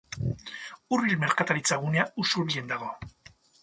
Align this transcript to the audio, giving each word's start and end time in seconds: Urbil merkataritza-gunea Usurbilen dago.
Urbil 0.97 1.21
merkataritza-gunea 1.25 2.09
Usurbilen 2.27 2.77
dago. 2.77 2.95